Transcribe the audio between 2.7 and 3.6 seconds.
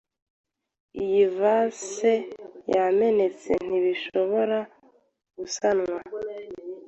yamenetse